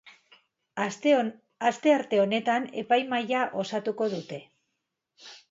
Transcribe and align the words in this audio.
Astearte 0.85 2.21
honetan 2.23 2.67
epaimahaia 2.85 3.45
osatuko 3.67 4.11
dute. 4.17 4.43